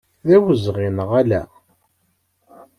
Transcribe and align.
D 0.27 0.29
awezɣi, 0.35 0.87
neɣ 0.91 1.09
ala? 1.19 1.41